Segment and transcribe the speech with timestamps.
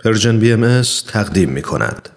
[0.00, 2.08] Persian BM تقدیم می کند.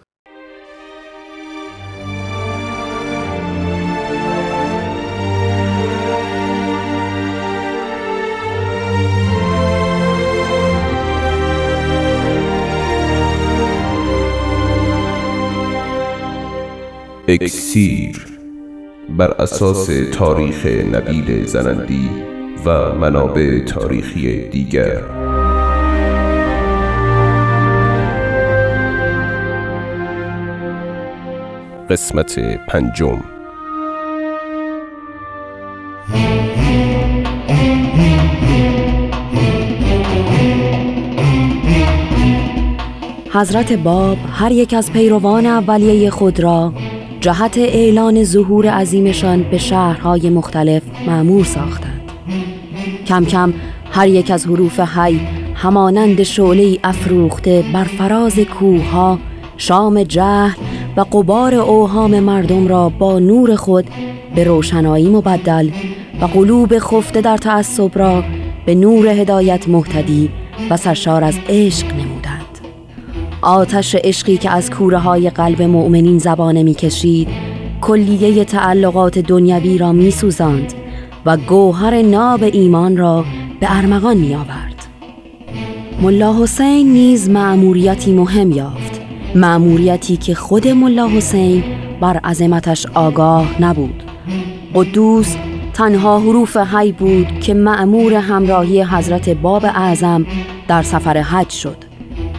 [17.28, 18.25] اکسیر
[19.09, 22.10] بر اساس تاریخ نبیل زرندی
[22.66, 25.27] و منابع تاریخی دیگر
[31.89, 33.21] قسمت پنجم.
[43.31, 46.73] حضرت باب هر یک از پیروان اولیه خود را
[47.21, 52.11] جهت اعلان ظهور عظیمشان به شهرهای مختلف معمور ساختند.
[53.05, 53.53] کم کم
[53.91, 55.19] هر یک از حروف حی
[55.55, 59.17] همانند شعله افروخته بر فراز کوه
[59.57, 60.66] شام جهل
[60.97, 63.85] و قبار اوهام مردم را با نور خود
[64.35, 65.69] به روشنایی مبدل
[66.22, 68.23] و قلوب خفته در تعصب را
[68.66, 70.30] به نور هدایت محتدی
[70.69, 72.45] و سرشار از عشق نمودند
[73.41, 77.27] آتش عشقی که از کوره های قلب مؤمنین زبانه می‌کشید
[77.81, 80.73] کلیه تعلقات دنیوی را میسوزاند
[81.25, 83.25] و گوهر ناب ایمان را
[83.59, 84.88] به ارمغان می آورد.
[86.02, 88.86] ملا حسین نیز معموریتی مهم یافت
[89.36, 91.64] معموریتی که خود ملا حسین
[92.02, 94.03] بر عظمتش آگاه نبود.
[94.73, 95.36] قدوس
[95.73, 100.25] تنها حروف حی بود که معمور همراهی حضرت باب اعظم
[100.67, 101.78] در سفر حج شد.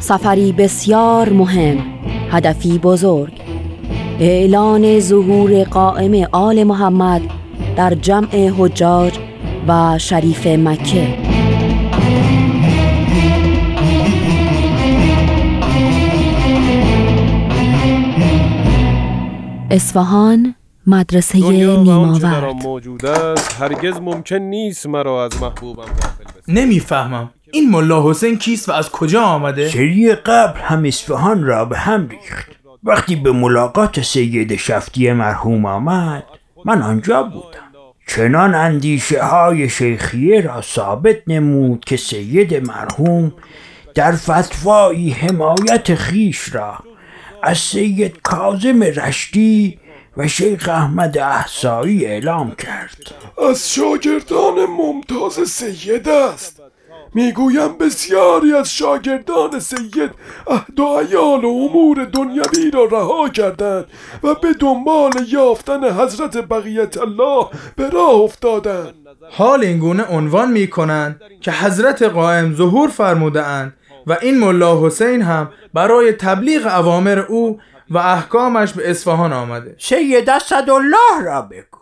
[0.00, 1.78] سفری بسیار مهم
[2.30, 3.33] هدفی بزرگ.
[4.20, 7.23] اعلان ظهور قائم آل محمد
[7.77, 9.12] در جمع حجاج
[9.69, 11.38] و شریف مکه.
[19.70, 20.55] اصفهان
[20.86, 22.44] مدرسه نیماورد.
[22.44, 25.84] موجود است هرگز ممکن نیست مرا از محبوبم
[26.48, 27.30] نمی‌فهمم.
[27.52, 32.08] این ملا حسین کیست و از کجا آمده؟ سری قبل هم اصفهان را به هم
[32.08, 32.51] ریخت.
[32.84, 36.24] وقتی به ملاقات سید شفتی مرحوم آمد
[36.64, 37.58] من آنجا بودم.
[38.06, 43.33] چنان اندیشه های شیخیه را ثابت نمود که سید مرحوم
[43.95, 46.79] در فتوایی حمایت خیش را
[47.42, 49.78] از سید کازم رشتی
[50.16, 53.14] و شیخ احمد احسایی اعلام کرد.
[53.50, 56.62] از شاگردان ممتاز سید است.
[57.14, 60.10] می‌گویم بسیاری از شاگردان سید
[60.46, 63.84] عهد و ایال و امور دنیوی را رها کردند
[64.22, 68.94] و به دنبال یافتن حضرت بقیت الله به راه افتادند.
[69.30, 73.74] حال اینگونه عنوان می کنند که حضرت قائم ظهور فرموده اند
[74.07, 77.61] و این ملا حسین هم برای تبلیغ اوامر او
[77.91, 79.77] و احکامش به اصفهان آمده.
[79.79, 80.31] سید
[80.70, 81.79] الله را بگو.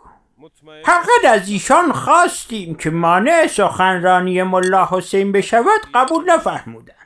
[0.84, 6.96] فقط از ایشان خواستیم که مانع سخنرانی ملا حسین بشود قبول نفرمودند.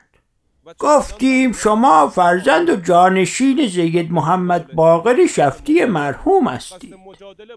[0.79, 6.95] گفتیم شما فرزند و جانشین زید محمد باقر شفتی مرحوم هستید.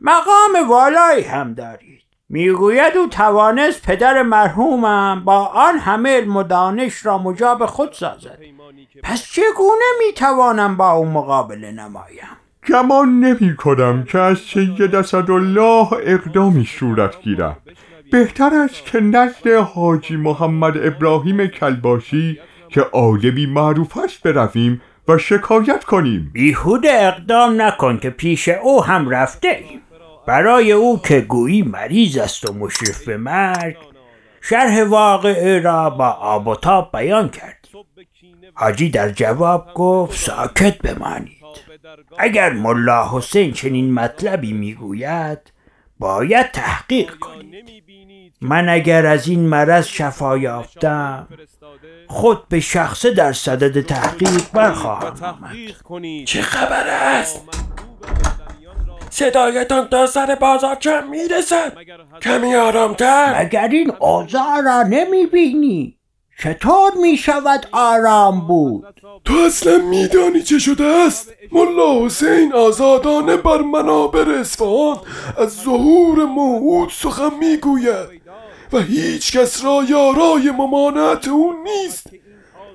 [0.01, 2.04] مقام والایی هم دارید.
[2.35, 8.39] می‌گوید او توانست پدر مرحومم با آن همه علم و دانش را مجاب خود سازد.
[9.03, 12.29] پس چگونه می‌توانم با او مقابله نمایم؟
[12.69, 17.61] گمان نمی کنم که از سید اسدالله اقدامی صورت گیرد.
[18.13, 25.85] بهتر است که نزد حاجی محمد ابراهیم کلباشی که عالمی معروف است برویم و شکایت
[25.85, 26.31] کنیم.
[26.33, 29.81] بیهوده اقدام نکن که پیش او هم رفته ایم.
[30.27, 33.77] برای او که گویی مریض است و مشرف به مرگ
[34.41, 37.69] شرح واقعه را با آب و تاب بیان کرد.
[38.55, 41.45] حاجی در جواب گفت ساکت بمانید.
[42.19, 45.39] اگر ملا حسین چنین مطلبی می‌گوید
[45.99, 47.65] باید تحقیق کنید.
[48.41, 51.29] من اگر از این مرض شفا یافتم
[52.07, 56.25] خود به شخصه در صدد تحقیق برخواهم آمد.
[56.25, 57.43] چه خبر است؟
[59.17, 61.73] صدایتان تا سر بازار کم می‌رسد؟
[62.23, 63.43] کمی آرامتر.
[63.43, 65.99] مگر این اوضاع را نمی‌بینی؟
[66.43, 68.85] چطور می‌شود آرام بود؟
[69.25, 74.97] تو اصلا میدانی چه شده است؟ ملا حسین آزادانه بر منابر اصفهان
[75.39, 78.21] از ظهور موعود سخن می‌گوید
[78.73, 82.07] و هیچ کس را یارای ممانعت او نیست.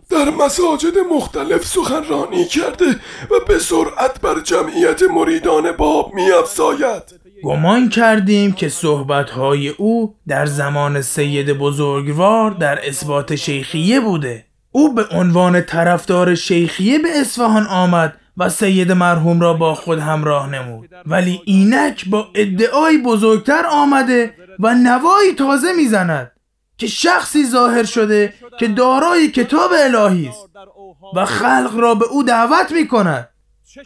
[0.09, 2.85] در مساجد مختلف سخنرانی کرده
[3.31, 7.03] و به سرعت بر جمعیت مریدان باب می افزاید
[7.43, 14.45] گمان کردیم که صحبتهای او در زمان سید بزرگوار در اثبات شیخیه بوده.
[14.71, 20.49] او به عنوان طرفدار شیخیه به اصفهان آمد و سید مرحوم را با خود همراه
[20.49, 20.89] نمود.
[21.05, 26.31] ولی اینک با ادعای بزرگتر آمده و نوایی تازه می‌زند.
[26.79, 30.49] که شخصی ظاهر شده که دارای کتاب الهی است
[31.15, 33.29] و خلق را به او دعوت می کند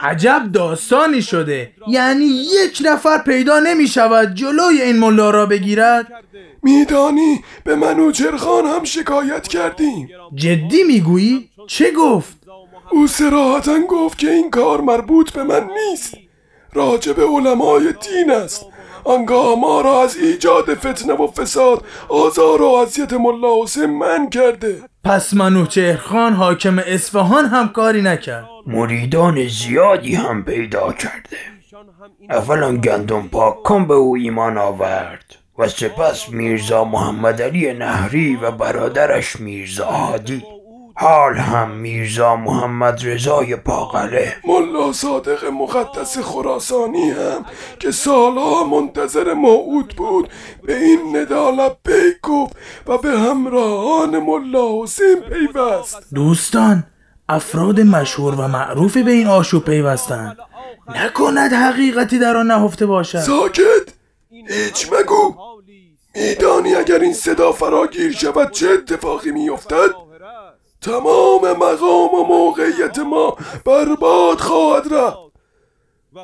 [0.00, 1.72] عجب داستانی شده.
[1.88, 6.06] یعنی یک نفر پیدا نمی شود جلوی این ملا را بگیرد.
[6.62, 10.08] میدانی به منوچرخان هم شکایت کردیم.
[10.34, 12.36] جدی می‌گویی؟ چه گفت؟
[12.90, 16.14] او سراحتا گفت که این کار مربوط به من نیست.
[16.72, 18.66] راجع به علمای دین است.
[19.04, 24.82] آنگاه ما را از ایجاد فتنه و فساد آزار و اذیت ملا حسین من کرده.
[25.04, 28.44] پس منوچهر حاکم اصفهان هم کاری نکرد.
[28.66, 31.36] مریدان زیادی هم پیدا کرده.
[32.30, 35.24] اولا گندم پاک کن به او ایمان آورد
[35.58, 40.42] و سپس میرزا محمد علی نهری و برادرش میرزا هادی
[40.96, 47.44] حال هم میرزا محمد رضای پاقله ملا صادق مقدس خراسانی هم
[47.78, 50.28] که سالها منتظر موعود بود.
[50.62, 52.56] به این ندا لبیک گفت
[52.86, 55.98] و به همراهان ملا حسین پیوست.
[56.14, 56.84] دوستان
[57.28, 60.36] افراد مشهور و معروفی به این آشوب پیوستند
[60.88, 63.18] نکند حقیقتی در آن نهفته باشد.
[63.18, 63.94] ساکت!
[64.30, 65.34] هیچ مگو!
[66.14, 70.03] میدانی اگر این صدا فراگیر شود چه اتفاقی میافتد؟
[70.84, 73.36] تمام مقام و موقعیت ما
[73.66, 75.16] برباد خواهد رفت.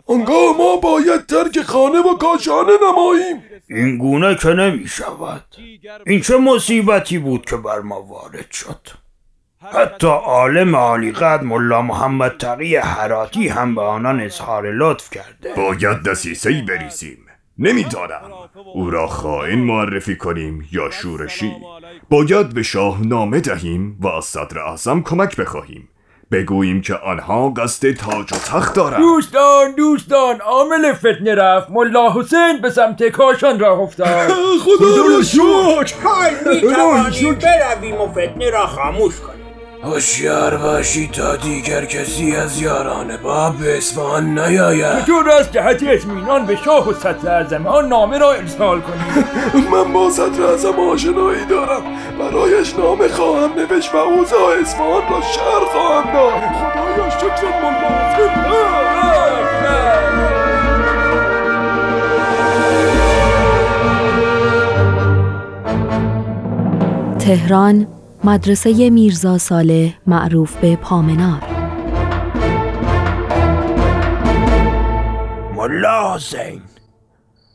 [0.07, 3.43] آنگاه ما باید ترک خانه و کاشانه نماییم.
[3.69, 5.45] این گونه که نمی شود
[6.07, 8.89] این چه مصیبتی بود که بر ما وارد شد؟
[9.73, 15.55] حتی عالم عالی قد ملا محمد تقی حراتی هم به آنان اظهار لطف کرده.
[15.55, 17.27] باید دسیسه بریزیم.
[17.59, 18.31] نمی‌دانم
[18.75, 21.57] او را خائن معرفی کنیم یا شورشی
[22.11, 25.89] باید به شاه نامه دهیم و از صدر اعظم کمک بخواهیم.
[26.33, 29.01] بگوییم که آنها قصد تاج و تخت دارند.
[29.01, 31.71] دوستان دوستان عامل فتنه رفت.
[31.71, 34.29] ملا حسین به سمت کاشان را افتاد.
[34.65, 35.95] خدا را شکر.
[36.51, 39.50] می توانیم برویم و فتنه را خاموش کنیم.
[39.85, 45.03] هوشیار باشی تا دیگر کسی از یاران باب به اصفهان نیاید.
[45.03, 49.25] چطور است جهت اطمینان به شاه و صدر اعظم آن نامه را ارسال کنیم
[49.73, 51.83] من با صدر اعظم آشنایی دارم.
[52.19, 56.33] برایش نامه خواهم نوشت و اوضاع اصفهان را شهر خواهم داد.
[56.33, 57.51] خدایا شکر
[67.19, 71.43] تهران مدرسه میرزا صالح معروف به پامنار.
[75.57, 76.61] ملا حسین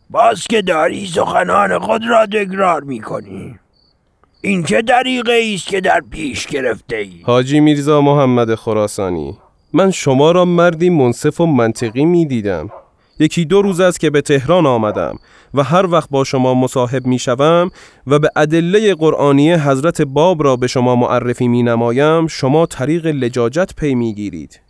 [0.09, 3.59] باز که داری سخنان خود را تکرار می‌کنی.
[4.41, 9.37] این چه دریقه است که در پیش گرفته ای؟ حاجی میرزا محمد خراسانی
[9.73, 12.69] من شما را مردی منصف و منطقی می دیدم
[13.19, 15.19] یکی دو روز است که به تهران آمدم
[15.53, 17.71] و هر وقت با شما مصاحب می شوم
[18.07, 23.75] و به ادله قرآنی حضرت باب را به شما معرفی می نمایم شما طریق لجاجت
[23.75, 24.61] پی می گیرید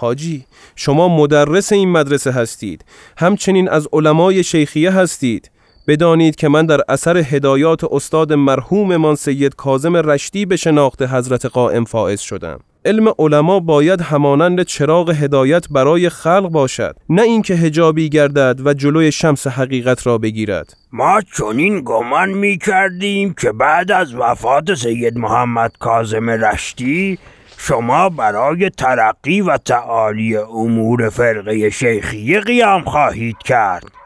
[0.00, 0.44] حاجی
[0.76, 2.84] شما مدرس این مدرسه هستید.
[3.16, 5.50] همچنین از علمای شیخیه هستید.
[5.88, 11.46] بدانید که من در اثر هدایات استاد مرحوم من سید کازم رشتی به شناخت حضرت
[11.46, 12.60] قائم فائز شدم.
[12.84, 19.12] علم علما باید همانند چراغ هدایت برای خلق باشد نه اینکه هجابی گردد و جلوی
[19.12, 20.76] شمس حقیقت را بگیرد.
[20.92, 27.18] ما چنین گمان می کردیم که بعد از وفات سید محمد کازم رشتی
[27.58, 33.97] شما برای ترقی و تعالی امور فرقه شیخی قیام خواهید کرد.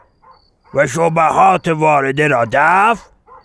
[0.73, 3.03] و شبهات وارده را دفع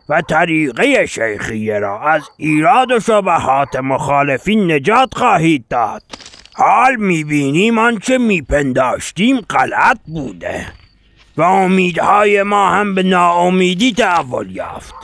[0.09, 6.03] و طریقه شیخیه را از ایراد و شبهات مخالفین نجات خواهید داد.
[6.55, 10.67] حال می‌بینیم آنچه میپنداشتیم غلط بوده
[11.37, 14.95] و امیدهای ما هم به ناامیدی تحول یافت.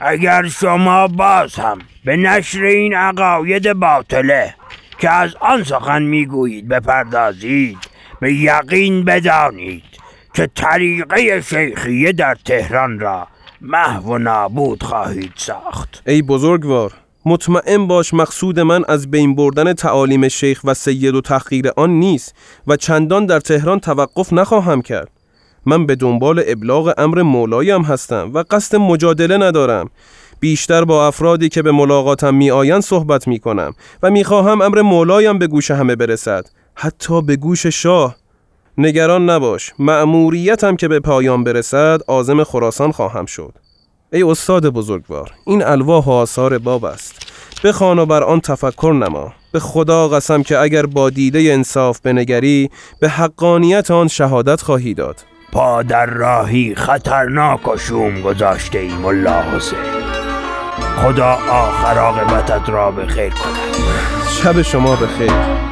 [0.00, 4.54] اگر شما باز هم به نشر این عقاید باطله
[4.98, 7.78] که از آن سخن می‌گویید بپردازید
[8.20, 9.84] به یقین بدانید.
[10.34, 13.26] که طریقه شیخیه در تهران را
[13.60, 16.02] محو و نابود خواهید ساخت.
[16.06, 16.92] ای بزرگوار
[17.24, 22.34] مطمئن باش مقصود من از بین بردن تعالیم شیخ و سید و تحقیر آن نیست
[22.66, 25.08] و چندان در تهران توقف نخواهم کرد.
[25.66, 29.90] من به دنبال ابلاغ امر مولایم هستم و قصد مجادله ندارم.
[30.40, 33.72] بیشتر با افرادی که به ملاقاتم می آیند صحبت می کنم
[34.02, 38.21] و می خواهم امر مولایم به گوش همه برسد حتی به گوش شاه.
[38.78, 39.72] نگران نباش.
[39.78, 43.54] مأموریتم که به پایان برسد آزم خراسان خواهم شد.
[44.12, 47.14] ای استاد بزرگوار این الواح و آثار باب است.
[47.64, 49.32] بخوان و بر آن تفکر نما.
[49.52, 55.16] به خدا قسم که اگر با دیده انصاف بنگری به حقانیت آن شهادت خواهی داد.
[55.52, 59.78] پا در راهی خطرناک و شوم گذاشته ای ملا حسین.
[61.02, 63.74] خدا آخر عاقبتت را به خیر کند.
[64.28, 65.71] شب شما بخیر.